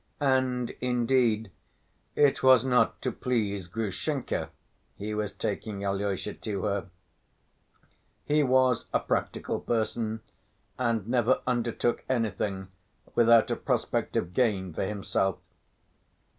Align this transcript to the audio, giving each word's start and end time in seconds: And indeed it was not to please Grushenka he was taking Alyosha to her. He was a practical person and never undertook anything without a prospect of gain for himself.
And 0.19 0.71
indeed 0.81 1.51
it 2.15 2.41
was 2.41 2.65
not 2.65 2.99
to 3.03 3.11
please 3.11 3.67
Grushenka 3.67 4.49
he 4.97 5.13
was 5.13 5.31
taking 5.31 5.83
Alyosha 5.85 6.33
to 6.33 6.63
her. 6.63 6.89
He 8.25 8.41
was 8.41 8.85
a 8.95 8.99
practical 8.99 9.59
person 9.59 10.21
and 10.79 11.07
never 11.07 11.41
undertook 11.45 12.03
anything 12.09 12.69
without 13.13 13.51
a 13.51 13.55
prospect 13.55 14.15
of 14.15 14.33
gain 14.33 14.73
for 14.73 14.85
himself. 14.85 15.37